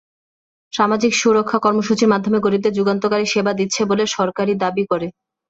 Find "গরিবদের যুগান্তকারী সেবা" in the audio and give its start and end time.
2.39-3.51